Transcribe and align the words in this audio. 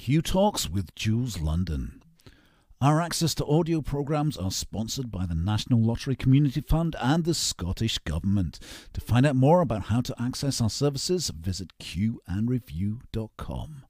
Q 0.00 0.22
Talks 0.22 0.66
with 0.66 0.94
Jules 0.94 1.42
London. 1.42 2.02
Our 2.80 3.02
access 3.02 3.34
to 3.34 3.44
audio 3.44 3.82
programmes 3.82 4.38
are 4.38 4.50
sponsored 4.50 5.10
by 5.10 5.26
the 5.26 5.34
National 5.34 5.78
Lottery 5.78 6.16
Community 6.16 6.62
Fund 6.62 6.96
and 7.02 7.26
the 7.26 7.34
Scottish 7.34 7.98
Government. 7.98 8.58
To 8.94 9.00
find 9.02 9.26
out 9.26 9.36
more 9.36 9.60
about 9.60 9.88
how 9.88 10.00
to 10.00 10.14
access 10.18 10.62
our 10.62 10.70
services, 10.70 11.28
visit 11.28 11.72
qandreview.com. 11.78 13.84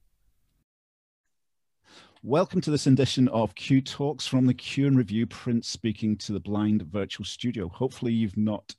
Welcome 2.21 2.59
to 2.59 2.71
this 2.71 2.87
edition 2.87 3.29
of 3.29 3.55
Q 3.55 3.79
Talks 3.79 4.27
from 4.27 4.47
the 4.47 4.53
Q 4.53 4.87
and 4.87 4.97
Review 4.97 5.25
print 5.25 5.63
speaking 5.63 6.17
to 6.17 6.33
the 6.33 6.41
blind 6.41 6.81
virtual 6.81 7.25
studio. 7.25 7.69
Hopefully, 7.69 8.11
you've 8.11 8.35
not 8.35 8.75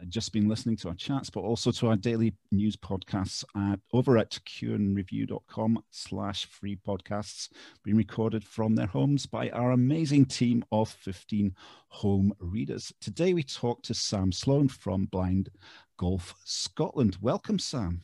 Uh, 0.00 0.04
just 0.08 0.32
been 0.32 0.48
listening 0.48 0.76
to 0.76 0.88
our 0.88 0.94
chats, 0.94 1.30
but 1.30 1.40
also 1.40 1.70
to 1.70 1.88
our 1.88 1.96
daily 1.96 2.32
news 2.52 2.76
podcasts 2.76 3.44
at, 3.56 3.80
over 3.92 4.18
at 4.18 4.38
qandreview.com 4.46 5.82
slash 5.90 6.46
free 6.46 6.76
podcasts, 6.86 7.48
being 7.82 7.96
recorded 7.96 8.44
from 8.44 8.74
their 8.74 8.86
homes 8.86 9.26
by 9.26 9.50
our 9.50 9.72
amazing 9.72 10.24
team 10.24 10.64
of 10.72 10.88
15 10.88 11.54
home 11.88 12.32
readers. 12.38 12.92
Today, 13.00 13.34
we 13.34 13.42
talk 13.42 13.82
to 13.82 13.94
Sam 13.94 14.32
Sloan 14.32 14.68
from 14.68 15.06
Blind 15.06 15.50
Golf 15.98 16.34
Scotland. 16.44 17.16
Welcome, 17.20 17.58
Sam. 17.58 18.00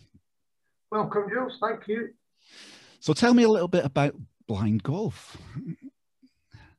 Welcome, 0.90 1.24
Jules. 1.30 1.58
Thank 1.60 1.88
you. 1.88 2.10
So, 3.00 3.12
tell 3.12 3.34
me 3.34 3.44
a 3.44 3.48
little 3.48 3.68
bit 3.68 3.84
about 3.84 4.14
blind 4.46 4.82
golf? 4.82 5.36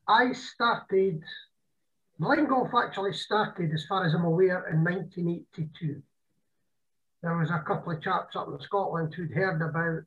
I 0.06 0.32
started, 0.32 1.22
blind 2.18 2.48
golf 2.48 2.70
actually 2.74 3.12
started, 3.12 3.72
as 3.72 3.84
far 3.86 4.04
as 4.04 4.14
I'm 4.14 4.24
aware, 4.24 4.68
in 4.68 4.84
1982. 4.84 6.02
There 7.22 7.36
was 7.36 7.50
a 7.50 7.64
couple 7.66 7.92
of 7.92 8.02
chaps 8.02 8.36
up 8.36 8.48
in 8.48 8.60
Scotland 8.60 9.14
who'd 9.14 9.32
heard 9.32 9.60
about 9.60 10.02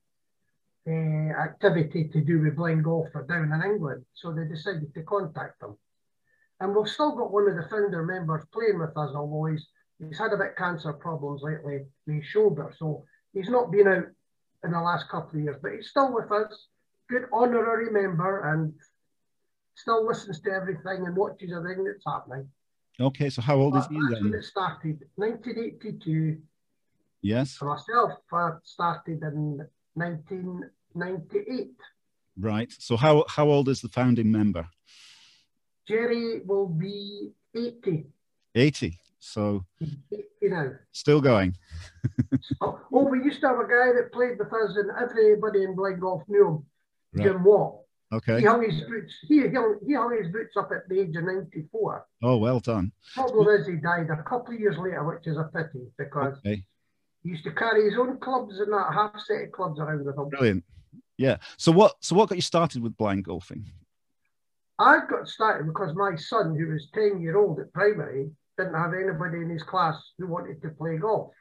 uh, 0.88 1.42
activity 1.42 2.10
to 2.14 2.22
do 2.22 2.42
with 2.42 2.56
blind 2.56 2.84
golfer 2.84 3.26
down 3.28 3.52
in 3.52 3.70
England, 3.70 4.06
so 4.14 4.32
they 4.32 4.46
decided 4.46 4.94
to 4.94 5.04
contact 5.04 5.60
them. 5.60 5.78
And 6.60 6.76
we've 6.76 6.88
still 6.88 7.16
got 7.16 7.32
one 7.32 7.50
of 7.50 7.56
the 7.56 7.68
founder 7.70 8.04
members 8.04 8.46
playing 8.54 8.80
with 8.80 8.96
us, 8.98 9.12
although 9.16 9.52
he's, 9.52 9.68
he's 10.00 10.18
had 10.18 10.34
a 10.34 10.38
bit 10.38 10.56
cancer 10.58 10.94
problems 10.94 11.42
lately 11.44 11.86
with 12.06 12.16
his 12.18 12.26
shoulder, 12.26 12.74
so 12.78 13.04
he's 13.34 13.50
not 13.50 13.72
been 13.72 13.88
out 13.88 14.06
in 14.64 14.72
the 14.72 14.80
last 14.80 15.10
couple 15.10 15.40
of 15.40 15.44
years, 15.44 15.58
but 15.62 15.72
he's 15.74 15.90
still 15.90 16.14
with 16.14 16.32
us 16.32 16.68
good 17.12 17.26
honorary 17.34 17.92
member 17.92 18.54
and 18.54 18.74
still 19.76 20.06
listens 20.08 20.40
to 20.42 20.52
everything 20.52 21.06
and 21.06 21.16
watches 21.16 21.52
everything 21.56 21.84
that's 21.84 22.04
happening. 22.06 22.48
Okay, 23.00 23.30
so 23.30 23.42
how 23.42 23.56
old 23.56 23.74
but 23.74 23.80
is 23.80 23.88
he 23.88 23.96
then? 23.96 24.24
when 24.26 24.34
it 24.34 24.44
started, 24.44 25.00
1982. 25.16 26.38
Yes. 27.22 27.54
For 27.56 27.66
myself, 27.66 28.12
I 28.32 28.52
started 28.64 29.22
in 29.24 29.66
1998. 29.94 31.72
Right. 32.40 32.72
So 32.80 32.96
how 32.98 33.26
how 33.28 33.48
old 33.50 33.70
is 33.70 33.82
the 33.82 33.90
founding 33.90 34.32
member? 34.32 34.68
Jerry 35.88 36.42
will 36.46 36.68
be 36.68 37.32
80. 37.56 38.06
80. 38.56 39.00
So 39.20 39.64
you 39.80 40.50
know, 40.50 40.76
still 40.92 41.22
going. 41.22 41.56
oh, 42.62 42.80
oh, 42.92 43.04
we 43.04 43.24
used 43.24 43.42
to 43.42 43.48
have 43.48 43.60
a 43.60 43.64
guy 43.64 43.94
that 43.94 44.12
played 44.12 44.40
with 44.40 44.52
us, 44.52 44.76
and 44.76 44.90
everybody 45.00 45.64
in 45.64 45.76
blind 45.76 46.02
golf 46.02 46.24
knew 46.28 46.48
him. 46.48 46.66
Right. 47.14 47.28
Jim 47.28 47.44
Watt. 47.44 47.82
Okay. 48.14 48.40
He 48.40 48.46
hung 48.46 48.62
his 48.62 48.82
boots. 48.82 49.14
He, 49.28 49.42
he, 49.42 49.54
hung, 49.54 49.80
he 49.86 49.94
hung 49.94 50.18
his 50.22 50.32
boots 50.32 50.58
up 50.58 50.70
at 50.72 50.88
the 50.90 51.00
age 51.00 51.16
of 51.16 51.24
94. 51.24 52.06
Oh, 52.24 52.38
well 52.38 52.60
done. 52.60 52.92
Problem 53.14 53.48
is, 53.48 53.68
he 53.68 53.76
died 53.76 54.08
a 54.12 54.22
couple 54.24 54.54
of 54.54 54.60
years 54.60 54.78
later, 54.78 55.04
which 55.06 55.28
is 55.28 55.38
a 55.38 55.50
pity 55.56 55.86
because 55.98 56.38
okay. 56.40 56.64
he 57.24 57.30
used 57.30 57.46
to 57.46 57.52
carry 57.52 57.90
his 57.90 57.98
own 57.98 58.20
clubs 58.20 58.60
and 58.60 58.74
that 58.74 58.94
half 58.94 59.18
set 59.26 59.44
of 59.44 59.52
clubs 59.54 59.80
around 59.80 60.06
with 60.06 60.18
him. 60.18 60.30
Brilliant. 60.30 60.64
Yeah. 61.18 61.38
So 61.58 61.72
what? 61.72 61.96
So 62.02 62.16
what 62.16 62.30
got 62.30 62.36
you 62.36 62.42
started 62.42 62.84
with 62.84 62.98
blind 62.98 63.24
golfing? 63.24 63.66
I 64.78 65.00
got 65.10 65.28
started 65.28 65.68
because 65.68 65.96
my 65.96 66.16
son, 66.16 66.56
who 66.58 66.74
was 66.74 66.90
10 66.94 67.22
year 67.22 67.38
old 67.38 67.60
at 67.60 67.72
primary, 67.72 68.32
didn't 68.58 68.74
have 68.74 68.94
anybody 68.94 69.38
in 69.38 69.50
his 69.50 69.64
class 69.64 69.96
who 70.18 70.28
wanted 70.28 70.62
to 70.64 70.70
play 70.70 70.98
golf. 70.98 71.32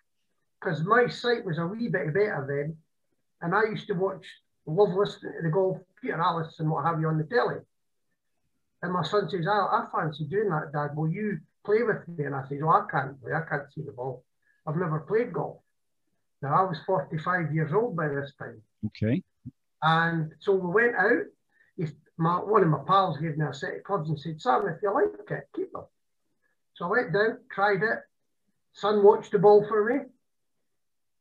Because 0.60 0.84
my 0.84 1.09
sight 1.09 1.44
was 1.44 1.59
a 1.59 1.66
wee 1.66 1.88
bit 1.88 2.12
better 2.12 2.47
then, 2.47 2.76
and 3.41 3.54
I 3.54 3.70
used 3.70 3.86
to 3.86 3.94
watch 3.94 4.26
love 4.75 4.94
listening 4.94 5.32
to 5.36 5.42
the 5.42 5.50
golf, 5.50 5.78
Peter 6.00 6.16
Alliss 6.16 6.58
and 6.60 6.70
what 6.70 6.84
have 6.84 7.00
you 7.00 7.08
on 7.08 7.19
the 7.19 7.25
telly. 7.25 7.56
And 8.82 8.92
my 8.92 9.03
son 9.03 9.28
says, 9.28 9.47
I, 9.47 9.53
I 9.53 9.86
fancy 9.92 10.25
doing 10.25 10.48
that, 10.50 10.72
Dad. 10.72 10.97
Will 10.97 11.10
you 11.10 11.38
play 11.64 11.82
with 11.82 12.06
me? 12.08 12.25
And 12.25 12.34
I 12.34 12.42
said, 12.48 12.62
Well, 12.62 12.86
I 12.86 12.91
can't 12.91 13.20
play. 13.20 13.32
I 13.32 13.42
can't 13.48 13.72
see 13.75 13.82
the 13.82 13.92
ball. 13.92 14.25
I've 14.66 14.76
never 14.76 15.00
played 15.00 15.32
golf. 15.32 15.59
Now, 16.42 16.54
I 16.54 16.69
was 16.69 16.78
45 16.86 17.54
years 17.54 17.72
old 17.72 17.94
by 17.97 18.09
this 18.09 18.32
time. 18.38 18.62
Okay. 18.86 19.22
And 19.82 20.32
so 20.41 20.54
we 20.54 20.84
went 20.84 20.97
out. 20.97 21.25
My, 22.16 22.36
one 22.36 22.62
of 22.62 22.69
my 22.69 22.80
pals 22.86 23.16
gave 23.19 23.38
me 23.38 23.47
a 23.47 23.54
set 23.54 23.76
of 23.76 23.84
clubs 23.84 24.10
and 24.10 24.20
said, 24.20 24.41
Sam, 24.41 24.69
if 24.69 24.82
you 24.82 24.92
like 24.92 25.30
it, 25.30 25.48
keep 25.56 25.72
them. 25.72 25.84
So 26.75 26.84
I 26.84 26.88
went 26.88 27.12
down, 27.14 27.38
tried 27.50 27.82
it. 27.82 27.98
Son 28.75 29.03
watched 29.03 29.32
the 29.32 29.38
ball 29.38 29.64
for 29.66 29.84
me 29.84 30.04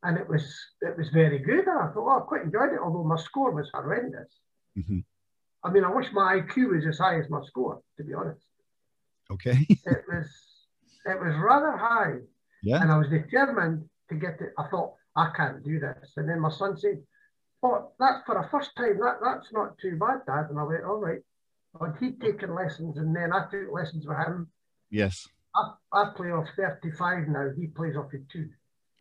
and 0.03 0.17
it 0.17 0.27
was 0.27 0.43
it 0.81 0.97
was 0.97 1.09
very 1.09 1.39
good. 1.39 1.67
And 1.67 1.79
I 1.79 1.91
thought, 1.93 2.07
oh, 2.07 2.19
I 2.19 2.27
quite 2.27 2.43
enjoyed 2.43 2.73
it, 2.73 2.79
although 2.83 3.03
my 3.03 3.17
score 3.17 3.51
was 3.51 3.69
horrendous. 3.73 4.31
Mm-hmm. 4.77 4.99
I 5.63 5.71
mean, 5.71 5.83
I 5.83 5.93
wish 5.93 6.07
my 6.13 6.41
IQ 6.41 6.75
was 6.75 6.85
as 6.87 6.99
high 6.99 7.19
as 7.19 7.29
my 7.29 7.41
score, 7.45 7.81
to 7.97 8.03
be 8.03 8.13
honest. 8.13 8.45
Okay. 9.31 9.65
it 9.69 10.03
was 10.07 10.27
it 11.05 11.19
was 11.19 11.35
rather 11.41 11.77
high. 11.77 12.19
Yeah. 12.63 12.81
And 12.81 12.91
I 12.91 12.97
was 12.97 13.09
determined 13.09 13.89
to 14.09 14.15
get 14.15 14.41
it. 14.41 14.53
I 14.57 14.67
thought, 14.69 14.93
I 15.15 15.31
can't 15.35 15.63
do 15.63 15.79
this. 15.79 16.13
And 16.17 16.29
then 16.29 16.39
my 16.39 16.51
son 16.51 16.77
said, 16.77 17.01
Oh, 17.61 17.91
that's 17.99 18.25
for 18.25 18.38
a 18.38 18.49
first 18.49 18.71
time, 18.77 18.97
that 18.99 19.17
that's 19.23 19.51
not 19.51 19.77
too 19.79 19.97
bad, 19.99 20.25
Dad. 20.25 20.49
And 20.49 20.59
I 20.59 20.63
went, 20.63 20.83
All 20.83 20.97
right. 20.97 21.19
And 21.79 21.93
he'd 21.99 22.19
taken 22.19 22.55
lessons 22.55 22.97
and 22.97 23.15
then 23.15 23.31
I 23.31 23.45
took 23.51 23.71
lessons 23.71 24.05
with 24.07 24.17
him. 24.17 24.49
Yes. 24.89 25.27
I, 25.55 25.73
I 25.93 26.05
play 26.15 26.27
off 26.27 26.47
35 26.57 27.27
now. 27.27 27.49
He 27.57 27.67
plays 27.67 27.95
off 27.95 28.13
of 28.13 28.27
two. 28.31 28.49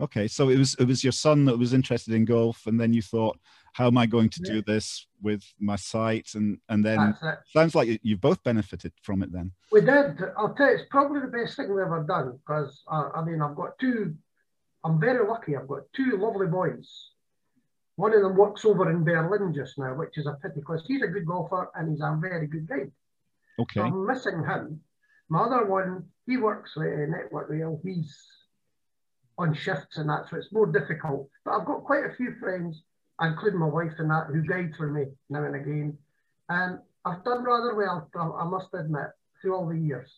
Okay, 0.01 0.29
so 0.29 0.49
it 0.49 0.59
was 0.59 0.75
it 0.79 0.85
was 0.85 1.03
your 1.03 1.13
son 1.13 1.45
that 1.47 1.59
was 1.59 1.75
interested 1.75 2.15
in 2.15 2.25
golf, 2.25 2.67
and 2.67 2.79
then 2.81 2.93
you 2.93 3.03
thought, 3.03 3.37
"How 3.73 3.89
am 3.89 3.99
I 3.99 4.07
going 4.07 4.29
to 4.31 4.41
yeah. 4.45 4.53
do 4.53 4.63
this 4.63 5.07
with 5.21 5.43
my 5.59 5.75
sight?" 5.75 6.29
And 6.35 6.59
and 6.69 6.85
then 6.85 7.17
sounds 7.53 7.75
like 7.75 8.01
you've 8.03 8.21
both 8.21 8.43
benefited 8.45 8.93
from 9.03 9.23
it. 9.25 9.33
Then 9.33 9.51
we 9.73 9.81
did. 9.81 10.21
I'll 10.37 10.55
tell 10.55 10.69
you, 10.69 10.77
it's 10.77 10.89
probably 10.91 11.21
the 11.21 11.27
best 11.27 11.57
thing 11.57 11.69
we've 11.69 11.85
ever 11.85 12.05
done 12.07 12.39
because 12.39 12.81
uh, 12.91 13.09
I 13.15 13.25
mean, 13.25 13.43
I've 13.43 13.57
got 13.57 13.79
two. 13.81 14.15
I'm 14.85 15.01
very 15.01 15.27
lucky. 15.27 15.57
I've 15.57 15.67
got 15.67 15.83
two 15.97 16.17
lovely 16.17 16.47
boys. 16.47 16.89
One 17.97 18.15
of 18.15 18.23
them 18.23 18.37
works 18.37 18.65
over 18.65 18.89
in 18.93 19.03
Berlin 19.03 19.53
just 19.53 19.77
now, 19.79 19.95
which 19.95 20.17
is 20.17 20.27
a 20.27 20.39
pity 20.41 20.61
because 20.61 20.85
he's 20.87 21.03
a 21.03 21.09
good 21.09 21.27
golfer 21.27 21.69
and 21.75 21.91
he's 21.91 22.01
a 22.01 22.17
very 22.21 22.47
good 22.47 22.69
guide. 22.69 22.93
Okay. 23.59 23.81
So 23.81 23.83
I'm 23.83 24.07
missing 24.07 24.45
him. 24.45 24.81
My 25.29 25.41
other 25.41 25.67
one, 25.67 26.05
he 26.25 26.37
works 26.37 26.77
with 26.77 27.09
Network 27.09 27.51
Rail. 27.51 27.81
He's 27.83 28.17
on 29.39 29.55
shifts 29.55 29.97
and 29.97 30.09
that, 30.09 30.27
so 30.29 30.37
it's 30.37 30.53
more 30.53 30.67
difficult. 30.67 31.29
But 31.45 31.53
I've 31.53 31.67
got 31.67 31.85
quite 31.85 32.05
a 32.05 32.15
few 32.17 32.35
friends, 32.41 32.83
including 33.21 33.61
my 33.61 33.67
wife 33.67 33.93
and 33.99 34.11
that, 34.11 34.27
who 34.27 34.43
guide 34.43 34.73
for 34.77 34.91
me 34.91 35.05
now 35.31 35.45
and 35.45 35.55
again. 35.55 35.97
And 36.49 36.79
I've 37.05 37.25
done 37.25 37.45
rather 37.45 37.75
well, 37.75 38.09
I 38.39 38.45
must 38.45 38.69
admit, 38.75 39.09
through 39.41 39.55
all 39.57 39.69
the 39.69 39.79
years. 39.79 40.11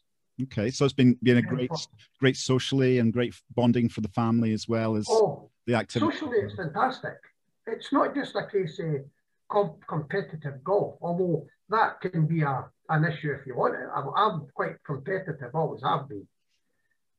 Okay, 0.45 0.71
so 0.71 0.87
it's 0.87 0.95
been 0.95 1.19
been 1.23 1.37
a 1.37 1.43
great, 1.43 1.71
great 2.19 2.37
socially 2.37 2.99
and 2.99 3.13
great 3.13 3.35
bonding 3.55 3.91
for 3.91 4.01
the 4.01 4.09
family 4.09 4.55
as 4.55 4.67
well 4.67 4.97
as 4.97 5.07
oh, 5.11 5.51
the 5.67 5.75
activity. 5.75 6.13
Socially, 6.13 6.39
it's 6.39 6.55
fantastic. 6.55 7.19
It's 7.67 7.93
not 7.93 8.15
just 8.15 8.35
a 8.37 8.47
case 8.47 8.79
of 8.79 9.05
comp- 9.51 9.87
competitive 9.87 10.65
golf, 10.65 10.97
although 11.03 11.47
that 11.69 12.01
can 12.01 12.27
be 12.27 12.41
a, 12.41 12.65
an 12.89 13.05
issue 13.05 13.33
if 13.39 13.47
you 13.47 13.55
want 13.55 13.75
it. 13.75 13.87
I'm, 13.95 14.09
I'm 14.17 14.47
quite 14.55 14.83
competitive, 14.87 15.55
always 15.55 15.83
have 15.83 16.09
been. 16.09 16.27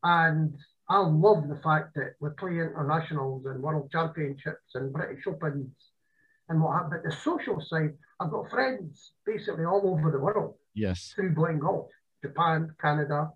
And 0.03 0.55
I 0.89 0.99
love 0.99 1.47
the 1.47 1.59
fact 1.63 1.95
that 1.95 2.15
we 2.19 2.29
play 2.37 2.59
internationals 2.59 3.45
and 3.45 3.61
world 3.61 3.89
championships 3.91 4.75
and 4.75 4.91
British 4.91 5.25
Opens 5.27 5.71
and 6.49 6.61
what 6.61 6.81
have. 6.81 6.89
But 6.89 7.03
the 7.03 7.15
social 7.23 7.61
side, 7.61 7.93
I've 8.19 8.31
got 8.31 8.49
friends 8.49 9.13
basically 9.25 9.65
all 9.65 9.81
over 9.85 10.11
the 10.11 10.19
world. 10.19 10.55
Yes. 10.73 11.13
Through 11.15 11.35
playing 11.35 11.59
golf, 11.59 11.89
Japan, 12.21 12.73
Canada, 12.81 13.31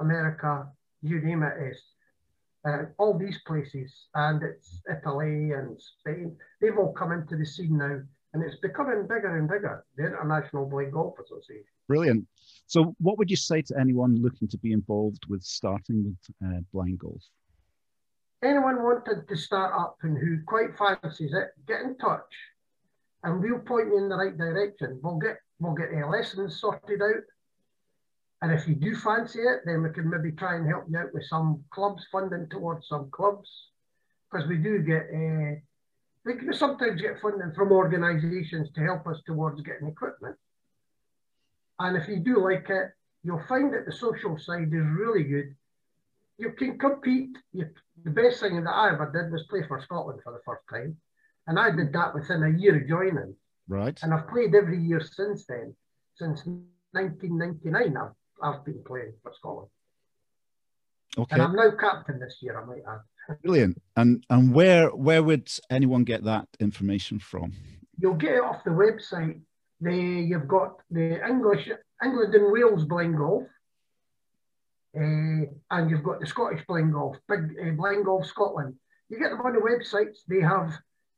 America, 0.00 0.66
you 1.02 1.20
name 1.20 1.42
it 1.42 1.70
is. 1.70 1.82
Uh, 2.66 2.84
all 2.96 3.18
these 3.18 3.38
places, 3.46 3.92
and 4.14 4.42
it's 4.42 4.80
Italy 4.90 5.52
and 5.52 5.78
Spain. 5.80 6.34
They've 6.60 6.76
all 6.78 6.94
come 6.94 7.12
into 7.12 7.36
the 7.36 7.44
scene 7.44 7.76
now, 7.76 8.00
and 8.34 8.42
it's 8.42 8.56
becoming 8.56 9.02
bigger 9.02 9.38
and 9.38 9.48
bigger. 9.48 9.84
The 9.96 10.06
International 10.06 10.66
Blind 10.66 10.92
Golf 10.92 11.14
Association. 11.24 11.64
Brilliant. 11.88 12.26
So, 12.66 12.94
what 12.98 13.16
would 13.16 13.30
you 13.30 13.36
say 13.36 13.62
to 13.62 13.78
anyone 13.78 14.20
looking 14.20 14.48
to 14.48 14.58
be 14.58 14.72
involved 14.72 15.24
with 15.28 15.42
starting 15.42 16.04
with 16.04 16.36
uh, 16.44 16.60
blind 16.72 16.98
golf? 16.98 17.22
Anyone 18.42 18.82
wanted 18.82 19.26
to 19.28 19.36
start 19.36 19.72
up 19.78 19.96
and 20.02 20.18
who 20.18 20.42
quite 20.46 20.76
fancies 20.76 21.32
it, 21.32 21.50
get 21.66 21.80
in 21.80 21.96
touch, 21.96 22.20
and 23.22 23.40
we'll 23.40 23.60
point 23.60 23.86
you 23.86 23.98
in 23.98 24.08
the 24.08 24.16
right 24.16 24.36
direction. 24.36 25.00
We'll 25.02 25.18
get 25.18 25.38
we'll 25.60 25.74
get 25.74 25.92
your 25.92 26.10
lessons 26.10 26.60
sorted 26.60 27.00
out, 27.00 27.22
and 28.42 28.52
if 28.52 28.66
you 28.66 28.74
do 28.74 28.96
fancy 28.96 29.38
it, 29.38 29.60
then 29.64 29.84
we 29.84 29.90
can 29.90 30.10
maybe 30.10 30.32
try 30.32 30.56
and 30.56 30.66
help 30.66 30.84
you 30.90 30.98
out 30.98 31.14
with 31.14 31.24
some 31.26 31.62
clubs, 31.70 32.04
funding 32.10 32.48
towards 32.50 32.88
some 32.88 33.08
clubs, 33.12 33.48
because 34.30 34.48
we 34.48 34.56
do 34.56 34.80
get 34.80 35.06
uh, 35.14 35.54
we 36.24 36.34
can 36.34 36.52
sometimes 36.54 37.00
get 37.00 37.20
funding 37.20 37.52
from 37.54 37.70
organisations 37.72 38.70
to 38.74 38.80
help 38.80 39.06
us 39.06 39.20
towards 39.26 39.60
getting 39.60 39.88
equipment. 39.88 40.36
And 41.78 41.96
if 41.96 42.08
you 42.08 42.16
do 42.16 42.42
like 42.42 42.66
it, 42.70 42.92
you'll 43.22 43.44
find 43.48 43.72
that 43.74 43.84
the 43.86 43.92
social 43.92 44.38
side 44.38 44.68
is 44.68 44.86
really 44.98 45.24
good. 45.24 45.54
You 46.38 46.52
can 46.52 46.78
compete. 46.78 47.36
You, 47.52 47.68
the 48.04 48.10
best 48.10 48.40
thing 48.40 48.62
that 48.64 48.70
I 48.70 48.92
ever 48.92 49.10
did 49.12 49.32
was 49.32 49.44
play 49.44 49.66
for 49.66 49.80
Scotland 49.82 50.20
for 50.24 50.32
the 50.32 50.40
first 50.44 50.62
time. 50.70 50.96
And 51.46 51.58
I 51.58 51.70
did 51.70 51.92
that 51.92 52.14
within 52.14 52.42
a 52.42 52.58
year 52.58 52.80
of 52.80 52.88
joining. 52.88 53.34
Right. 53.68 53.98
And 54.02 54.14
I've 54.14 54.28
played 54.28 54.54
every 54.54 54.82
year 54.82 55.00
since 55.00 55.46
then. 55.46 55.74
Since 56.16 56.42
1999, 56.92 57.96
I've, 57.96 58.12
I've 58.42 58.64
been 58.64 58.82
playing 58.86 59.14
for 59.22 59.32
Scotland. 59.36 59.70
Okay. 61.18 61.34
And 61.34 61.42
I'm 61.42 61.54
now 61.54 61.70
captain 61.78 62.18
this 62.18 62.38
year, 62.40 62.60
I 62.60 62.64
might 62.64 62.82
add. 62.88 63.00
Brilliant. 63.42 63.80
And 63.96 64.24
and 64.30 64.52
where 64.52 64.88
where 64.88 65.22
would 65.22 65.50
anyone 65.70 66.04
get 66.04 66.24
that 66.24 66.48
information 66.60 67.18
from? 67.18 67.52
You'll 67.98 68.14
get 68.14 68.34
it 68.34 68.42
off 68.42 68.64
the 68.64 68.70
website. 68.70 69.40
They, 69.80 70.00
you've 70.00 70.48
got 70.48 70.80
the 70.90 71.24
English 71.26 71.68
England 72.02 72.34
and 72.34 72.52
Wales 72.52 72.84
blind 72.84 73.16
golf, 73.16 73.44
uh, 74.96 75.46
and 75.70 75.90
you've 75.90 76.02
got 76.02 76.20
the 76.20 76.26
Scottish 76.26 76.64
blind 76.66 76.92
golf, 76.92 77.16
big 77.28 77.56
uh, 77.60 77.70
blind 77.72 78.04
golf 78.04 78.26
Scotland. 78.26 78.74
You 79.08 79.18
get 79.18 79.30
them 79.30 79.40
on 79.40 79.52
the 79.52 79.60
websites. 79.60 80.18
They 80.26 80.40
have 80.40 80.72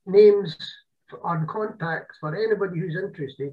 names 0.06 0.56
and 1.24 1.48
contacts 1.48 2.18
for 2.20 2.34
anybody 2.34 2.80
who's 2.80 2.96
interested. 2.96 3.52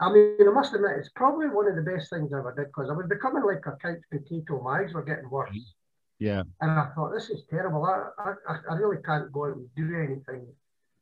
I 0.00 0.12
mean, 0.12 0.36
I 0.40 0.52
must 0.52 0.74
admit, 0.74 0.98
it's 0.98 1.10
probably 1.14 1.48
one 1.48 1.68
of 1.68 1.76
the 1.76 1.82
best 1.82 2.10
things 2.10 2.32
I 2.32 2.38
ever 2.38 2.52
did 2.56 2.66
because 2.66 2.90
I 2.90 2.94
was 2.94 3.06
becoming 3.08 3.44
like 3.44 3.64
a 3.66 3.76
couch 3.80 4.02
potato. 4.10 4.60
My 4.60 4.80
eyes 4.80 4.92
were 4.92 5.04
getting 5.04 5.30
worse. 5.30 5.74
Yeah. 6.22 6.42
And 6.60 6.70
I 6.70 6.86
thought, 6.94 7.10
this 7.12 7.28
is 7.30 7.42
terrible. 7.50 7.84
I, 7.84 8.10
I, 8.48 8.54
I 8.70 8.74
really 8.76 9.02
can't 9.02 9.32
go 9.32 9.46
out 9.46 9.56
and 9.56 9.66
do 9.74 9.86
anything 10.06 10.46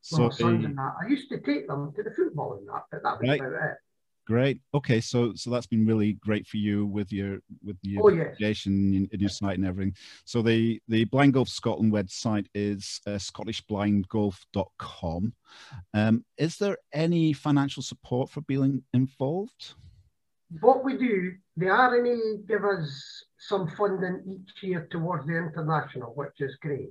So 0.00 0.30
sons 0.30 0.64
and 0.64 0.78
that. 0.78 0.94
I 1.02 1.06
used 1.08 1.28
to 1.28 1.38
take 1.40 1.68
them 1.68 1.92
to 1.96 2.02
the 2.02 2.10
football 2.18 2.54
and 2.58 2.66
that, 2.68 2.84
but 2.90 3.02
that 3.04 3.20
was 3.20 3.28
Right. 3.28 3.38
about 3.40 3.52
it. 3.52 3.76
great. 4.26 4.62
Okay, 4.72 4.98
so 5.00 5.34
so 5.34 5.50
that's 5.50 5.66
been 5.66 5.84
really 5.86 6.14
great 6.26 6.46
for 6.46 6.56
you 6.56 6.86
with 6.86 7.12
your 7.12 7.40
with 7.66 7.76
your 7.82 8.02
Oh, 8.04 8.08
yes. 8.08 8.28
education 8.28 8.94
in, 8.94 9.08
in 9.12 9.20
your 9.20 9.28
site 9.40 9.58
and 9.58 9.66
everything. 9.66 9.94
So 10.24 10.40
the 10.40 10.80
the 10.88 11.04
Blind 11.12 11.34
Golf 11.34 11.48
Scotland 11.50 11.92
website 11.92 12.46
is 12.54 13.00
uh, 13.06 13.18
scottishblindgolf.com. 13.26 15.32
Um, 15.94 16.24
is 16.38 16.56
there 16.56 16.78
any 16.94 17.32
financial 17.34 17.82
support 17.82 18.30
for 18.30 18.40
being 18.42 18.82
involved? 18.94 19.74
What 20.60 20.84
we 20.84 20.96
do, 20.96 21.32
the 21.56 21.66
RNA 21.66 22.46
give 22.48 22.64
us 22.64 23.24
some 23.38 23.68
funding 23.68 24.22
each 24.26 24.62
year 24.62 24.88
towards 24.90 25.26
the 25.26 25.36
international, 25.36 26.12
which 26.14 26.40
is 26.40 26.56
great. 26.56 26.90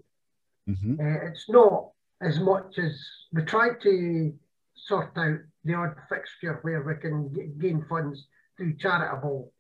hmm 0.66 0.94
Uh, 1.00 1.28
it's 1.28 1.50
not 1.50 1.92
as 2.22 2.40
much 2.40 2.78
as 2.78 2.94
we 3.34 3.44
try 3.44 3.70
to 3.82 4.34
sort 4.76 5.18
out 5.18 5.40
the 5.66 5.74
odd 5.74 5.96
fixture 6.08 6.60
where 6.62 6.82
we 6.84 6.96
can 6.96 7.34
g- 7.34 7.52
gain 7.60 7.86
funds 7.90 8.28
through 8.56 8.74
charitable 8.78 9.52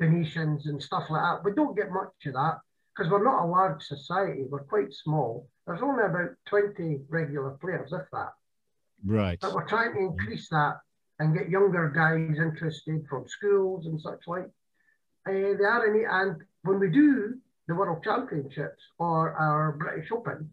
donations 0.00 0.66
and 0.66 0.82
stuff 0.82 1.04
like 1.10 1.22
that. 1.22 1.44
We 1.44 1.52
don't 1.52 1.76
get 1.76 1.90
much 1.90 2.12
of 2.26 2.32
that 2.34 2.58
because 2.94 3.10
we're 3.10 3.24
not 3.24 3.44
a 3.44 3.46
large 3.46 3.82
society. 3.82 4.44
We're 4.48 4.64
quite 4.64 4.92
small. 4.92 5.48
There's 5.66 5.82
only 5.82 6.04
about 6.04 6.30
20 6.46 7.00
regular 7.08 7.50
players, 7.60 7.92
if 7.92 8.06
that. 8.12 8.32
Right. 9.04 9.38
But 9.40 9.54
we're 9.54 9.68
trying 9.68 9.92
to 9.94 10.00
increase 10.00 10.48
that 10.50 10.76
and 11.18 11.36
get 11.36 11.48
younger 11.50 11.88
guys 11.90 12.38
interested 12.38 13.04
from 13.08 13.26
schools 13.28 13.86
and 13.86 14.00
such 14.00 14.20
like. 14.26 14.50
Uh, 15.28 15.54
the 15.58 15.64
RNA, 15.64 16.04
and 16.10 16.42
when 16.62 16.80
we 16.80 16.90
do 16.90 17.34
the 17.68 17.74
World 17.74 18.02
Championships 18.02 18.82
or 18.98 19.32
our 19.34 19.72
British 19.72 20.10
Open, 20.10 20.50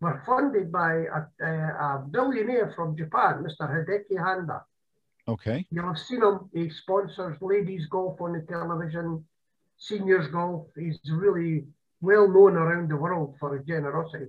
we're 0.00 0.22
funded 0.26 0.70
by 0.70 0.92
a, 1.18 1.44
a, 1.44 1.48
a 1.48 2.06
billionaire 2.10 2.72
from 2.76 2.96
Japan, 2.96 3.42
Mr. 3.42 3.66
Hideki 3.70 4.18
Handa. 4.18 4.60
Okay. 5.28 5.66
You'll 5.70 5.86
have 5.86 5.98
seen 5.98 6.22
him. 6.22 6.50
He 6.52 6.68
sponsors 6.68 7.38
ladies 7.40 7.86
golf 7.86 8.20
on 8.20 8.34
the 8.34 8.42
television, 8.42 9.24
seniors 9.78 10.28
golf. 10.28 10.66
He's 10.78 11.00
really 11.10 11.64
well 12.02 12.28
known 12.28 12.56
around 12.56 12.90
the 12.90 12.96
world 12.96 13.36
for 13.40 13.56
his 13.56 13.66
generosity, 13.66 14.26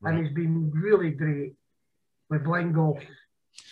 Right. 0.00 0.14
and 0.14 0.24
he's 0.24 0.34
been 0.34 0.70
really 0.70 1.10
great 1.10 1.54
with 2.30 2.44
blind 2.44 2.76
golf. 2.76 2.98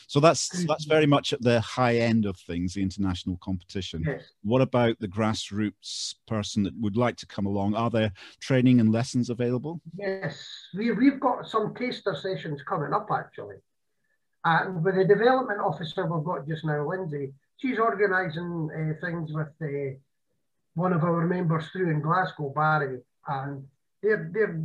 So 0.08 0.20
that's 0.20 0.64
that's 0.66 0.84
very 0.84 1.06
much 1.06 1.32
at 1.32 1.42
the 1.42 1.60
high 1.60 1.96
end 1.96 2.26
of 2.26 2.36
things, 2.36 2.74
the 2.74 2.82
international 2.82 3.38
competition. 3.42 4.04
Yes. 4.06 4.22
What 4.42 4.62
about 4.62 4.98
the 5.00 5.08
grassroots 5.08 6.14
person 6.26 6.62
that 6.62 6.74
would 6.80 6.96
like 6.96 7.16
to 7.16 7.26
come 7.26 7.46
along? 7.46 7.74
Are 7.74 7.90
there 7.90 8.12
training 8.40 8.80
and 8.80 8.92
lessons 8.92 9.30
available? 9.30 9.80
Yes, 9.98 10.46
we, 10.76 10.92
we've 10.92 11.20
got 11.20 11.48
some 11.48 11.74
taster 11.74 12.14
sessions 12.14 12.62
coming 12.68 12.92
up 12.92 13.08
actually. 13.12 13.56
And 14.44 14.84
with 14.84 14.94
the 14.94 15.04
development 15.04 15.60
officer 15.60 16.06
we've 16.06 16.24
got 16.24 16.46
just 16.46 16.64
now, 16.64 16.88
Lindsay, 16.88 17.32
she's 17.56 17.80
organising 17.80 18.70
uh, 18.70 19.04
things 19.04 19.32
with 19.32 19.48
uh, 19.60 19.96
one 20.74 20.92
of 20.92 21.02
our 21.02 21.26
members 21.26 21.64
through 21.72 21.90
in 21.90 22.00
Glasgow, 22.00 22.52
Barry. 22.54 23.00
And 23.26 23.64
they're, 24.02 24.30
they're, 24.32 24.62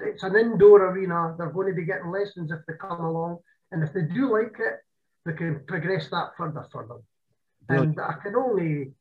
it's 0.00 0.22
an 0.22 0.36
indoor 0.36 0.84
arena. 0.90 1.34
They're 1.38 1.50
going 1.50 1.68
to 1.68 1.74
be 1.74 1.86
getting 1.86 2.10
lessons 2.10 2.50
if 2.50 2.58
they 2.68 2.74
come 2.78 3.00
along. 3.00 3.38
And 3.72 3.82
if 3.82 3.92
they 3.92 4.02
do 4.02 4.30
like 4.30 4.54
it, 4.58 4.76
we 5.24 5.32
can 5.32 5.64
progress 5.66 6.08
that 6.10 6.32
further 6.36 6.66
for 6.70 6.86
them. 6.86 7.02
And 7.68 7.98
I 7.98 8.14
can 8.22 8.36
only 8.36 8.92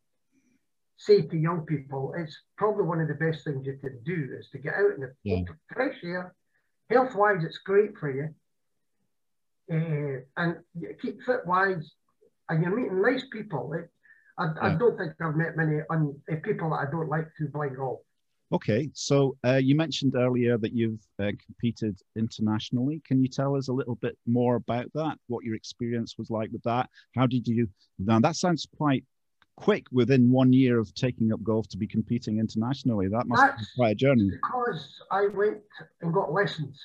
say 0.97 1.23
to 1.23 1.37
young 1.37 1.65
people, 1.65 2.13
it's 2.17 2.37
probably 2.57 2.85
one 2.85 3.01
of 3.01 3.07
the 3.07 3.15
best 3.15 3.43
things 3.43 3.65
you 3.65 3.77
can 3.77 4.01
do 4.03 4.37
is 4.39 4.49
to 4.51 4.59
get 4.59 4.73
out 4.75 4.95
in 4.95 5.01
the 5.01 5.13
Yeah. 5.23 5.43
fresh 5.73 5.97
air. 6.03 6.33
Health 6.89 7.15
wise, 7.15 7.43
it's 7.43 7.57
great 7.57 7.97
for 7.97 8.09
you. 8.09 8.33
Uh, 9.69 10.21
and 10.37 10.57
you 10.73 10.95
keep 11.01 11.21
fit 11.23 11.45
wise, 11.45 11.91
and 12.49 12.61
you're 12.61 12.75
meeting 12.75 13.01
nice 13.01 13.25
people. 13.31 13.69
Like, 13.69 13.89
I, 14.37 14.67
I 14.67 14.75
don't 14.77 14.97
think 14.97 15.13
I've 15.21 15.35
met 15.35 15.55
many 15.57 15.81
un, 15.89 16.21
uh, 16.31 16.35
people 16.43 16.69
that 16.71 16.87
I 16.87 16.91
don't 16.91 17.09
like 17.09 17.27
through 17.37 17.49
blind 17.49 17.77
golf. 17.77 18.01
Okay, 18.53 18.89
so 18.93 19.37
uh, 19.45 19.55
you 19.55 19.75
mentioned 19.75 20.15
earlier 20.15 20.57
that 20.57 20.73
you've 20.73 20.99
uh, 21.19 21.31
competed 21.45 21.97
internationally. 22.17 23.01
Can 23.05 23.21
you 23.21 23.29
tell 23.29 23.55
us 23.55 23.69
a 23.69 23.73
little 23.73 23.95
bit 23.95 24.17
more 24.27 24.55
about 24.55 24.91
that? 24.93 25.17
What 25.27 25.45
your 25.45 25.55
experience 25.55 26.17
was 26.17 26.29
like 26.29 26.51
with 26.51 26.63
that? 26.63 26.89
How 27.15 27.27
did 27.27 27.47
you? 27.47 27.69
Now 27.97 28.19
that 28.19 28.35
sounds 28.35 28.67
quite 28.75 29.05
quick 29.55 29.85
within 29.91 30.31
one 30.31 30.51
year 30.51 30.79
of 30.79 30.93
taking 30.95 31.31
up 31.31 31.41
golf 31.43 31.69
to 31.69 31.77
be 31.77 31.87
competing 31.87 32.39
internationally. 32.39 33.07
That 33.07 33.27
must 33.27 33.57
be 33.57 33.63
quite 33.77 33.91
a 33.91 33.95
journey. 33.95 34.29
Because 34.29 35.01
I 35.11 35.27
went 35.27 35.61
and 36.01 36.13
got 36.13 36.33
lessons. 36.33 36.77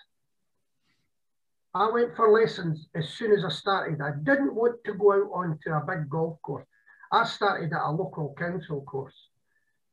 I 1.75 1.91
went 1.91 2.15
for 2.15 2.31
lessons 2.31 2.87
as 2.95 3.09
soon 3.09 3.33
as 3.33 3.45
I 3.45 3.51
started. 3.51 4.01
I 4.01 4.13
didn't 4.23 4.55
want 4.55 4.85
to 4.85 4.95
go 4.95 5.13
out 5.13 5.31
onto 5.35 5.71
a 5.71 5.85
big 5.87 6.09
golf 6.09 6.41
course. 6.43 6.67
I 7.11 7.25
started 7.25 7.73
at 7.73 7.89
a 7.89 7.91
local 7.91 8.35
council 8.39 8.83
course. 8.83 9.17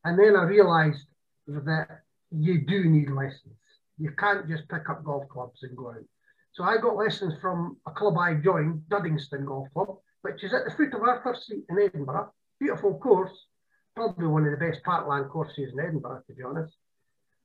And 0.06 0.20
then 0.20 0.36
I 0.36 0.44
realised 0.44 1.06
that 1.48 2.04
you 2.32 2.62
do 2.66 2.86
need 2.86 3.10
lessons. 3.10 3.56
You 3.98 4.12
can't 4.12 4.48
just 4.48 4.68
pick 4.70 4.90
up 4.90 5.04
golf 5.04 5.28
clubs 5.30 5.64
and 5.64 5.78
go 5.78 5.92
out. 5.92 6.06
So 6.54 6.64
I 6.64 6.78
got 6.78 6.96
lessons 6.96 7.34
from 7.42 7.78
a 7.88 7.92
club 7.92 8.18
I 8.18 8.36
joined, 8.36 8.84
Duddingston 8.90 9.46
Golf 9.46 9.68
Club, 9.74 9.98
which 10.22 10.44
is 10.44 10.54
at 10.54 10.66
the 10.66 10.72
foot 10.72 10.94
of 10.94 11.02
Arthur's 11.02 11.48
Seat 11.48 11.64
in 11.70 11.80
Edinburgh. 11.80 12.32
Beautiful 12.60 12.98
course, 13.00 13.48
probably 13.96 14.28
one 14.28 14.46
of 14.46 14.52
the 14.52 14.66
best 14.66 14.84
parkland 14.84 15.30
courses 15.30 15.74
in 15.74 15.80
Edinburgh, 15.80 16.24
to 16.28 16.34
be 16.34 16.44
honest. 16.44 16.76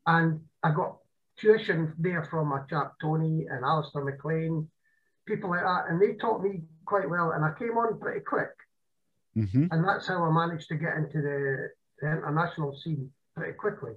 And 0.07 0.41
I 0.63 0.73
got 0.73 0.99
tuition 1.39 1.95
there 1.99 2.25
from 2.31 2.53
a 2.53 2.67
chap, 2.69 2.95
Tony 3.01 3.47
and 3.49 3.65
Alistair 3.65 4.05
McLean, 4.05 4.69
people 5.27 5.51
like 5.51 5.63
that, 5.63 5.85
and 5.89 6.01
they 6.01 6.15
taught 6.15 6.43
me 6.43 6.63
quite 6.85 7.09
well. 7.09 7.33
And 7.33 7.45
I 7.45 7.53
came 7.59 7.77
on 7.79 7.99
pretty 7.99 8.21
quick. 8.21 8.51
hmm 9.35 9.67
And 9.71 9.87
that's 9.87 10.07
how 10.07 10.23
I 10.23 10.31
managed 10.31 10.69
to 10.69 10.77
get 10.77 10.97
into 10.97 11.23
the, 11.23 11.71
the 12.01 12.13
international 12.13 12.77
scene 12.77 13.11
pretty 13.39 13.55
quickly. 13.55 13.93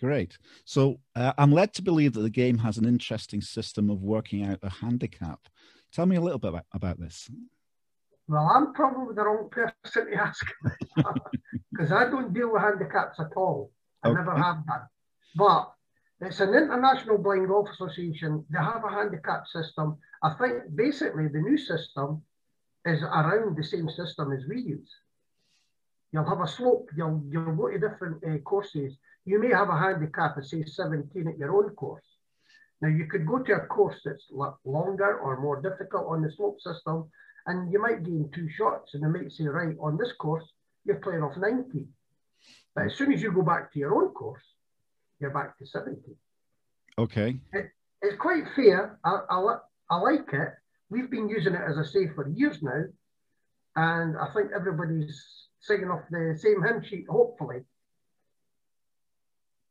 Great. 0.00 0.36
So 0.64 1.00
uh, 1.16 1.32
I'm 1.38 1.52
led 1.52 1.72
to 1.74 1.82
believe 1.82 2.12
that 2.14 2.22
the 2.22 2.30
game 2.30 2.58
has 2.58 2.78
an 2.78 2.84
interesting 2.84 3.40
system 3.40 3.90
of 3.90 4.02
working 4.02 4.44
out 4.44 4.58
a 4.62 4.70
handicap. 4.70 5.40
Tell 5.92 6.06
me 6.06 6.16
a 6.16 6.20
little 6.20 6.38
bit 6.38 6.48
about, 6.48 6.66
about 6.72 7.00
this. 7.00 7.30
Well, 8.26 8.50
I'm 8.52 8.72
probably 8.72 9.14
the 9.14 9.24
wrong 9.24 9.48
person 9.50 10.10
to 10.10 10.14
ask 10.16 10.44
because 11.70 11.92
I 11.92 12.04
don't 12.10 12.32
deal 12.32 12.52
with 12.52 12.62
handicaps 12.62 13.20
at 13.20 13.32
all. 13.36 13.70
I 14.02 14.08
never 14.12 14.34
have 14.34 14.66
done. 14.66 14.88
But 15.36 15.72
it's 16.20 16.40
an 16.40 16.54
international 16.54 17.18
blind 17.18 17.48
golf 17.48 17.68
association. 17.70 18.44
They 18.50 18.58
have 18.58 18.82
a 18.84 18.90
handicap 18.90 19.46
system. 19.46 19.98
I 20.22 20.34
think 20.34 20.74
basically 20.74 21.28
the 21.28 21.40
new 21.40 21.58
system 21.58 22.22
is 22.84 23.02
around 23.02 23.56
the 23.56 23.64
same 23.64 23.88
system 23.90 24.32
as 24.32 24.44
we 24.48 24.60
use. 24.60 24.90
You'll 26.14 26.28
have 26.28 26.40
a 26.40 26.46
slope. 26.46 26.90
You'll 26.96 27.20
you'll 27.28 27.56
go 27.56 27.68
to 27.68 27.76
different 27.76 28.22
uh, 28.24 28.38
courses. 28.44 28.96
You 29.24 29.40
may 29.40 29.48
have 29.48 29.68
a 29.68 29.76
handicap 29.76 30.36
of 30.36 30.46
say 30.46 30.62
17 30.64 31.26
at 31.26 31.36
your 31.36 31.56
own 31.56 31.70
course. 31.70 32.04
Now 32.80 32.86
you 32.86 33.06
could 33.06 33.26
go 33.26 33.40
to 33.40 33.52
a 33.54 33.66
course 33.66 34.00
that's 34.04 34.30
longer 34.64 35.18
or 35.18 35.40
more 35.40 35.60
difficult 35.60 36.06
on 36.06 36.22
the 36.22 36.30
slope 36.30 36.60
system, 36.60 37.10
and 37.46 37.72
you 37.72 37.82
might 37.82 38.04
gain 38.04 38.30
two 38.32 38.48
shots, 38.48 38.94
and 38.94 39.02
they 39.02 39.08
might 39.08 39.32
say, 39.32 39.42
right, 39.46 39.74
on 39.80 39.96
this 39.96 40.12
course 40.12 40.44
you're 40.84 41.00
playing 41.00 41.24
off 41.24 41.36
90. 41.36 41.84
But 42.76 42.84
as 42.86 42.94
soon 42.94 43.12
as 43.12 43.20
you 43.20 43.32
go 43.32 43.42
back 43.42 43.72
to 43.72 43.80
your 43.80 43.96
own 43.96 44.10
course, 44.10 44.44
you're 45.18 45.34
back 45.34 45.58
to 45.58 45.66
70. 45.66 45.98
Okay. 46.96 47.40
it's 48.02 48.20
quite 48.20 48.44
fair. 48.54 49.00
I, 49.04 49.18
I, 49.30 49.56
I 49.90 49.96
like 49.96 50.32
it. 50.32 50.52
We've 50.90 51.10
been 51.10 51.28
using 51.28 51.54
it, 51.54 51.62
as 51.68 51.76
I 51.76 51.84
say, 51.84 52.08
for 52.14 52.28
years 52.28 52.62
now. 52.62 52.84
And 53.76 54.16
I 54.16 54.28
think 54.32 54.50
everybody's 54.54 55.20
singing 55.60 55.90
off 55.90 56.02
the 56.10 56.38
same 56.40 56.62
hymn 56.62 56.82
sheet, 56.82 57.06
hopefully. 57.08 57.60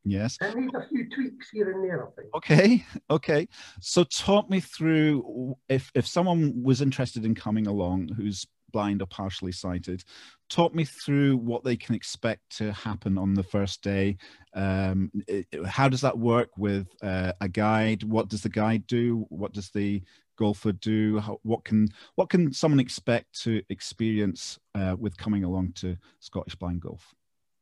Yes. 0.06 0.38
It 0.42 0.58
needs 0.58 0.74
a 0.76 0.86
few 0.90 1.10
tweaks 1.10 1.50
here 1.50 1.72
and 1.72 1.84
there, 1.84 2.06
I 2.06 2.12
think. 2.12 2.36
Okay. 2.36 2.86
Okay. 3.10 3.48
So 3.80 4.04
talk 4.04 4.50
me 4.50 4.60
through 4.60 5.56
if 5.70 5.92
if 5.96 6.06
someone 6.06 6.62
was 6.62 6.82
interested 6.82 7.26
in 7.26 7.36
coming 7.36 7.68
along 7.68 8.10
who's 8.10 8.46
blind 8.74 9.02
or 9.02 9.06
partially 9.06 9.54
sighted, 9.54 10.04
talk 10.50 10.76
me 10.76 10.84
through 10.84 11.38
what 11.38 11.64
they 11.64 11.78
can 11.78 11.96
expect 11.96 12.58
to 12.58 12.74
happen 12.74 13.18
on 13.18 13.34
the 13.34 13.44
first 13.44 13.82
day. 13.82 14.18
Um, 14.54 15.10
it, 15.28 15.48
how 15.66 15.88
does 15.88 16.02
that 16.02 16.18
work 16.18 16.50
with 16.58 16.88
uh, 17.02 17.32
a 17.40 17.48
guide? 17.48 18.04
What 18.04 18.28
does 18.28 18.42
the 18.42 18.50
guide 18.50 18.86
do? 18.88 19.26
What 19.30 19.54
does 19.54 19.70
the 19.70 20.02
golfer 20.38 20.72
do? 20.72 21.20
How, 21.20 21.40
what 21.44 21.64
can 21.64 21.90
what 22.16 22.30
can 22.30 22.54
someone 22.54 22.80
expect 22.80 23.42
to 23.44 23.62
experience 23.70 24.60
uh, 24.76 24.96
with 24.98 25.18
coming 25.18 25.44
along 25.44 25.74
to 25.78 25.98
Scottish 26.20 26.56
Blind 26.56 26.82
Golf? 26.82 27.14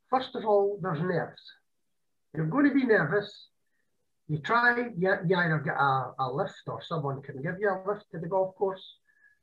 First 0.10 0.36
of 0.36 0.46
all, 0.46 0.80
there's 0.82 1.02
nerves. 1.02 1.42
You're 2.36 2.48
going 2.48 2.68
to 2.68 2.74
be 2.74 2.86
nervous. 2.86 3.48
You 4.28 4.38
try, 4.40 4.78
you, 4.98 5.14
you 5.28 5.36
either 5.36 5.62
get 5.64 5.76
a, 5.76 6.12
a 6.20 6.32
lift 6.32 6.64
or 6.68 6.82
someone 6.82 7.22
can 7.22 7.42
give 7.42 7.56
you 7.60 7.70
a 7.70 7.84
lift 7.86 8.06
to 8.12 8.20
the 8.20 8.28
golf 8.28 8.56
course. 8.56 8.84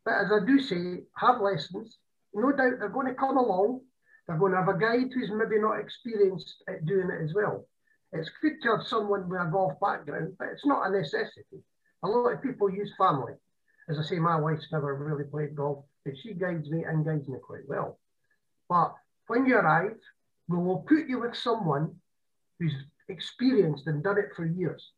But 0.05 0.15
as 0.15 0.33
I 0.33 0.47
do 0.47 0.59
say, 0.59 1.03
have 1.17 1.41
lessons. 1.41 1.99
No 2.33 2.51
doubt 2.53 2.79
they're 2.79 2.89
going 2.89 3.09
to 3.09 3.15
come 3.15 3.37
along. 3.37 3.81
They're 4.27 4.39
going 4.39 4.53
to 4.53 4.59
have 4.59 4.69
a 4.69 4.79
guide 4.79 5.11
who's 5.13 5.31
maybe 5.31 5.61
not 5.61 5.81
experienced 5.81 6.63
at 6.69 6.87
doing 6.87 7.11
it 7.11 7.25
as 7.25 7.35
well. 7.35 7.67
It's 8.13 8.31
good 8.41 8.55
to 8.63 8.77
have 8.77 8.87
someone 8.87 9.29
with 9.29 9.41
a 9.41 9.51
golf 9.51 9.75
background, 9.81 10.37
but 10.39 10.49
it's 10.53 10.65
not 10.65 10.87
a 10.87 10.91
necessity. 10.91 11.63
A 12.03 12.09
lot 12.09 12.33
of 12.33 12.43
people 12.43 12.71
use 12.71 12.93
family. 12.97 13.35
As 13.89 13.99
I 13.99 14.03
say, 14.03 14.19
my 14.19 14.39
wife's 14.39 14.71
never 14.71 14.95
really 14.95 15.25
played 15.25 15.57
golf, 15.57 15.85
but 16.05 16.15
she 16.17 16.35
guides 16.35 16.71
me 16.71 16.85
and 16.85 17.05
guides 17.05 17.29
me 17.29 17.39
quite 17.45 17.67
well. 17.67 17.99
But 18.69 18.95
when 19.27 19.47
you 19.47 19.57
arrive, 19.57 19.97
we 20.49 20.59
will 20.59 20.85
put 20.89 21.09
you 21.09 21.21
with 21.21 21.37
someone 21.37 21.95
who's 22.59 22.75
experienced 23.09 23.87
and 23.87 24.03
done 24.03 24.19
it 24.19 24.31
for 24.37 24.45
years, 24.47 24.93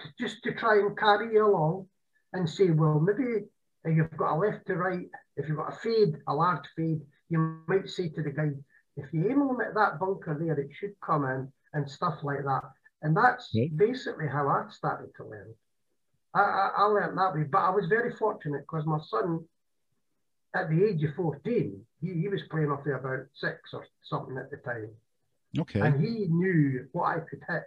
to, 0.00 0.08
just 0.20 0.42
to 0.44 0.54
try 0.54 0.78
and 0.78 0.96
carry 0.96 1.32
you 1.32 1.46
along 1.46 1.86
and 2.32 2.48
say, 2.48 2.70
well, 2.70 3.00
maybe 3.00 3.46
if 3.84 3.96
you've 3.96 4.16
got 4.16 4.34
a 4.34 4.38
left 4.38 4.66
to 4.66 4.76
right, 4.76 5.08
if 5.36 5.48
you've 5.48 5.56
got 5.56 5.72
a 5.72 5.76
fade, 5.76 6.16
a 6.28 6.34
large 6.34 6.66
fade, 6.76 7.00
you 7.28 7.60
might 7.66 7.88
say 7.88 8.08
to 8.10 8.22
the 8.22 8.30
guy, 8.30 8.50
if 8.96 9.12
you 9.12 9.28
aim 9.30 9.46
them 9.46 9.60
at 9.60 9.74
that 9.74 9.98
bunker 9.98 10.36
there, 10.38 10.58
it 10.58 10.70
should 10.72 10.94
come 11.04 11.24
in 11.24 11.52
and 11.72 11.90
stuff 11.90 12.18
like 12.22 12.44
that. 12.44 12.62
And 13.02 13.16
that's 13.16 13.50
okay. 13.54 13.68
basically 13.68 14.26
how 14.26 14.48
I 14.48 14.64
started 14.70 15.10
to 15.16 15.24
learn. 15.24 15.54
I, 16.36 16.40
I, 16.40 16.70
I 16.78 16.82
learned 16.84 17.16
that 17.16 17.34
way, 17.34 17.44
but 17.44 17.58
I 17.58 17.70
was 17.70 17.86
very 17.86 18.12
fortunate 18.12 18.62
because 18.62 18.84
my 18.86 18.98
son, 19.08 19.44
at 20.54 20.68
the 20.68 20.84
age 20.84 21.02
of 21.04 21.14
14, 21.14 21.80
he, 22.02 22.12
he 22.12 22.28
was 22.28 22.42
playing 22.50 22.70
off 22.70 22.84
there 22.84 22.98
about 22.98 23.26
six 23.34 23.72
or 23.72 23.86
something 24.02 24.36
at 24.36 24.50
the 24.50 24.58
time. 24.58 24.90
Okay. 25.58 25.80
And 25.80 26.00
he 26.04 26.26
knew 26.28 26.86
what 26.92 27.04
I 27.06 27.20
could 27.20 27.40
hit. 27.48 27.62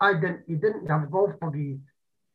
I 0.00 0.14
didn't. 0.14 0.40
He 0.46 0.54
didn't 0.54 0.86
have 0.88 1.10
golf 1.10 1.38
buggy, 1.40 1.78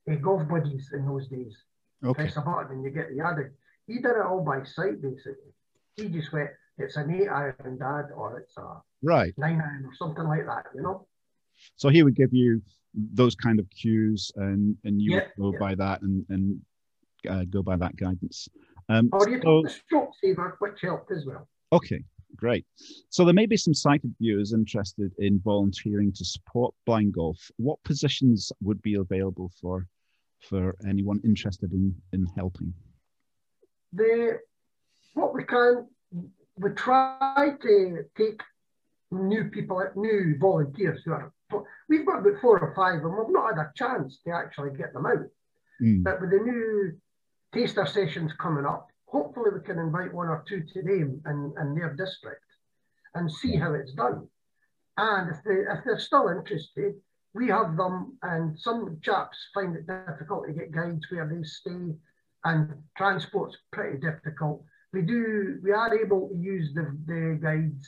uh, 0.10 0.16
golf 0.16 0.48
buddies 0.48 0.92
in 0.94 1.06
those 1.08 1.28
days. 1.28 1.58
Okay. 2.04 2.24
Press 2.24 2.38
a 2.38 2.42
button 2.42 2.72
and 2.72 2.84
you 2.84 2.92
get 2.92 3.10
the 3.16 3.24
added. 3.24 3.52
He 3.88 3.96
did 3.96 4.12
it 4.12 4.26
all 4.26 4.42
by 4.42 4.64
sight 4.64 5.02
basically. 5.02 5.54
He 5.96 6.08
just 6.08 6.32
went, 6.32 6.50
it's 6.78 6.96
an 6.96 7.14
eight 7.14 7.28
iron, 7.28 7.78
dad, 7.80 8.14
or 8.16 8.40
it's 8.40 8.56
a 8.58 8.82
right 9.02 9.34
nine 9.38 9.62
iron 9.62 9.86
or 9.86 9.94
something 9.96 10.24
like 10.24 10.46
that. 10.46 10.66
You 10.76 10.84
know. 10.84 11.08
So 11.76 11.90
he 11.90 12.04
would 12.04 12.16
give 12.16 12.34
you 12.34 12.62
those 12.94 13.36
kind 13.36 13.60
of 13.60 13.70
cues, 13.70 14.32
and 14.36 14.76
and 14.84 15.02
you 15.02 15.16
yeah, 15.16 15.28
go 15.38 15.52
yeah. 15.54 15.60
by 15.60 15.76
that 15.76 16.02
and 16.02 16.26
and 16.30 16.60
uh, 17.30 17.46
go 17.50 17.62
by 17.62 17.76
that 17.76 17.96
guidance. 17.96 18.48
Um, 18.90 19.10
or 19.12 19.30
you 19.30 19.42
so, 19.42 19.62
the 19.64 19.70
stroke 19.70 20.12
saver, 20.22 20.56
which 20.60 20.82
helped 20.82 21.12
as 21.12 21.26
well. 21.26 21.48
Okay, 21.72 22.04
great. 22.36 22.66
So 23.10 23.24
there 23.24 23.34
may 23.34 23.46
be 23.46 23.58
some 23.58 23.74
sighted 23.74 24.14
viewers 24.20 24.54
interested 24.54 25.12
in 25.20 25.40
volunteering 25.40 26.12
to 26.14 26.26
support 26.26 26.74
blind 26.86 27.14
golf. 27.14 27.38
What 27.58 27.82
positions 27.84 28.52
would 28.62 28.82
be 28.82 28.96
available 28.96 29.52
for 29.62 29.88
for 30.48 30.76
anyone 30.88 31.20
interested 31.24 31.72
in 31.74 31.96
in 32.14 32.26
helping? 32.36 32.74
The 33.94 34.40
what 35.14 35.34
we 35.34 35.44
can 35.44 35.88
we 36.58 36.72
try 36.72 37.54
to 37.62 38.04
take 38.18 38.42
new 39.12 39.50
people, 39.50 39.84
new 39.96 40.38
volunteers 40.40 41.02
who 41.04 41.14
are. 41.14 41.32
We've 41.88 42.06
got 42.06 42.20
about 42.20 42.42
four 42.42 42.60
or 42.60 42.74
five, 42.76 43.04
and 43.04 43.18
we've 43.18 43.34
not 43.34 43.56
had 43.56 43.66
a 43.66 43.72
chance 43.76 44.20
to 44.26 44.32
actually 44.32 44.78
get 44.78 44.94
them 44.94 45.06
out. 45.06 45.26
Mm. 45.82 46.04
But 46.04 46.22
with 46.22 46.32
the 46.32 46.38
new 46.38 46.94
taster 47.54 47.86
sessions 47.86 48.32
coming 48.40 48.66
up, 48.66 48.88
hopefully 49.06 49.50
we 49.54 49.66
can 49.66 49.80
invite 49.80 50.14
one 50.14 50.28
or 50.28 50.44
two 50.48 50.64
to 50.74 50.82
them 50.82 51.22
in, 51.26 51.54
in 51.60 51.76
their 51.76 51.94
district 51.96 52.44
and 53.16 53.32
see 53.32 53.56
how 53.56 53.74
it's 53.74 53.94
done. 53.94 54.28
And 54.98 55.32
if, 55.32 55.38
they, 55.44 55.62
if 55.72 55.84
they're 55.86 56.00
still 56.00 56.28
interested, 56.28 56.94
we 57.34 57.48
have 57.48 57.78
them, 57.78 58.18
and 58.22 58.60
some 58.60 59.00
chaps 59.02 59.38
find 59.54 59.76
it 59.76 59.88
difficult 59.88 60.48
to 60.48 60.54
get 60.54 60.72
guides 60.72 61.06
where 61.10 61.28
they 61.28 61.44
stay, 61.44 61.96
and 62.44 62.74
transport's 62.98 63.58
pretty 63.72 64.00
difficult. 64.00 64.64
We 64.94 65.04
do, 65.04 65.60
we 65.64 65.72
are 65.72 65.98
able 65.98 66.30
to 66.30 66.36
use 66.36 66.74
the, 66.74 66.96
the 67.06 67.40
guides 67.42 67.88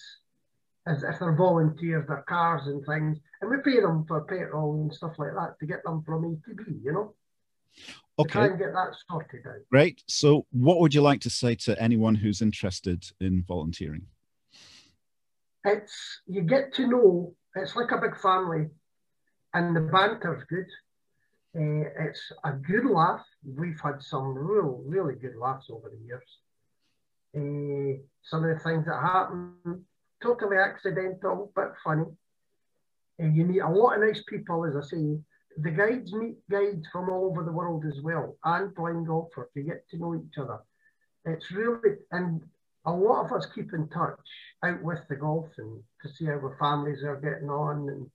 if 0.98 1.20
they're 1.20 1.36
volunteers, 1.36 2.08
their 2.08 2.24
cars 2.28 2.68
and 2.68 2.86
things, 2.86 3.18
and 3.42 3.50
we 3.50 3.58
pay 3.64 3.82
them 3.82 4.06
for 4.08 4.22
petrol 4.22 4.82
and 4.82 4.94
stuff 4.94 5.14
like 5.18 5.34
that 5.34 5.56
to 5.60 5.66
get 5.66 5.84
them 5.84 6.04
from 6.04 6.26
A 6.26 6.50
to 6.50 6.56
B, 6.56 6.64
you 6.84 6.94
know? 6.94 7.16
Okay. 8.20 8.32
try 8.32 8.46
and 8.48 8.60
get 8.60 8.74
that 8.74 8.96
sorted 9.10 9.48
out. 9.48 9.62
Great. 9.72 10.04
So, 10.08 10.46
what 10.52 10.80
would 10.80 10.94
you 10.94 11.02
like 11.02 11.22
to 11.22 11.30
say 11.30 11.56
to 11.56 11.82
anyone 11.82 12.16
who's 12.16 12.42
interested 12.42 13.06
in 13.20 13.44
volunteering? 13.48 14.08
It's 15.64 16.22
you 16.28 16.42
get 16.42 16.74
to 16.76 16.88
know. 16.88 17.36
It's 17.56 17.76
like 17.76 17.92
a 17.92 17.98
big 17.98 18.20
family, 18.20 18.68
and 19.54 19.76
the 19.76 19.82
banter's 19.82 20.44
good. 20.50 20.68
Uh, 21.56 21.90
it's 22.00 22.32
a 22.44 22.52
good 22.52 22.86
laugh. 22.86 23.26
We've 23.44 23.80
had 23.82 24.02
some 24.02 24.36
real, 24.38 24.82
really 24.86 25.16
good 25.16 25.36
laughs 25.36 25.68
over 25.70 25.90
the 25.90 26.06
years. 26.06 26.38
Uh, 27.36 28.02
some 28.24 28.44
of 28.44 28.58
the 28.58 28.64
things 28.64 28.86
that 28.86 29.02
happen, 29.02 29.86
totally 30.22 30.58
accidental, 30.58 31.52
but 31.56 31.74
funny. 31.84 32.06
Uh, 33.22 33.28
you 33.28 33.46
meet 33.46 33.60
a 33.60 33.70
lot 33.70 33.96
of 33.96 34.02
nice 34.02 34.24
people, 34.28 34.66
as 34.66 34.76
I 34.76 34.82
say. 34.82 35.18
The 35.58 35.72
guides 35.72 36.14
meet 36.14 36.38
guides 36.50 36.88
from 36.92 37.10
all 37.10 37.26
over 37.26 37.44
the 37.44 37.52
world 37.52 37.86
as 37.86 38.02
well, 38.02 38.38
and 38.44 38.74
blind 38.74 39.08
golfers. 39.08 39.50
You 39.54 39.64
get 39.64 39.88
to 39.90 39.98
know 39.98 40.16
each 40.16 40.38
other. 40.38 40.60
It's 41.26 41.52
really, 41.52 41.98
and 42.12 42.42
a 42.86 42.92
lot 42.92 43.26
of 43.26 43.32
us 43.34 43.48
keep 43.54 43.74
in 43.74 43.88
touch 43.90 44.18
out 44.64 44.82
with 44.82 45.00
the 45.10 45.16
golf 45.16 45.50
and 45.58 45.84
to 46.02 46.10
see 46.10 46.26
how 46.26 46.34
our 46.34 46.58
families 46.60 47.04
are 47.04 47.18
getting 47.18 47.50
on 47.50 47.90
and 47.90 48.10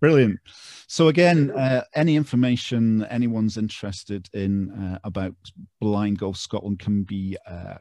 Brilliant. 0.00 0.40
So 0.86 1.08
again, 1.08 1.50
uh, 1.52 1.84
any 1.94 2.16
information 2.16 3.04
anyone's 3.04 3.56
interested 3.56 4.28
in 4.34 4.70
uh, 4.70 4.98
about 5.04 5.34
Blind 5.80 6.18
Golf 6.18 6.36
Scotland 6.36 6.78
can 6.78 7.04
be 7.04 7.38
uh, 7.46 7.76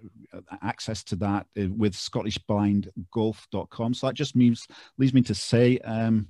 access 0.62 1.04
to 1.06 1.16
that 1.18 1.48
uh, 1.60 1.68
with 1.76 1.94
ScottishBlindGolf.com. 1.94 3.94
So 3.94 4.08
that 4.08 4.16
just 4.16 4.36
means 4.36 4.68
leads 4.98 5.14
me 5.14 5.22
to 5.24 5.36
say, 5.36 5.80
um, 5.80 6.28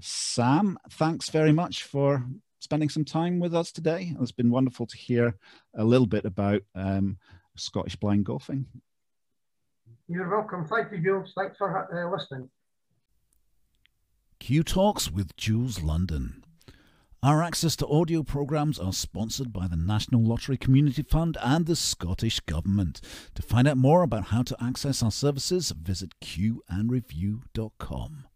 Sam, 0.00 0.78
thanks 0.90 1.30
very 1.30 1.52
much 1.52 1.84
for 1.84 2.24
spending 2.58 2.88
some 2.88 3.04
time 3.04 3.38
with 3.38 3.54
us 3.54 3.72
today. 3.72 4.14
It's 4.20 4.32
been 4.32 4.50
wonderful 4.50 4.86
to 4.86 4.96
hear 4.96 5.36
a 5.74 5.84
little 5.84 6.06
bit 6.06 6.24
about 6.24 6.62
um, 6.74 7.18
Scottish 7.56 7.96
blind 7.96 8.24
golfing. 8.24 8.66
You're 10.08 10.30
welcome. 10.30 10.66
Thank 10.66 10.92
you, 10.92 10.98
Jules. 10.98 11.32
Thanks 11.36 11.56
for 11.56 11.76
uh, 11.76 12.10
listening. 12.10 12.48
Q 14.38 14.62
Talks 14.62 15.10
with 15.10 15.36
Jules 15.36 15.82
London. 15.82 16.44
Our 17.22 17.42
access 17.42 17.74
to 17.76 17.88
audio 17.88 18.22
programs 18.22 18.78
are 18.78 18.92
sponsored 18.92 19.52
by 19.52 19.66
the 19.66 19.76
National 19.76 20.22
Lottery 20.22 20.56
Community 20.56 21.02
Fund 21.02 21.36
and 21.42 21.66
the 21.66 21.74
Scottish 21.74 22.38
Government. 22.40 23.00
To 23.34 23.42
find 23.42 23.66
out 23.66 23.78
more 23.78 24.02
about 24.02 24.26
how 24.26 24.42
to 24.42 24.56
access 24.62 25.02
our 25.02 25.10
services, 25.10 25.72
visit 25.72 26.12
qandreview.com. 26.22 28.26